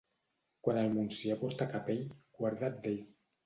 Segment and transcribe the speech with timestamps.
[0.67, 2.03] Quan el Montsià porta capell,
[2.41, 3.01] guarda't d'ell.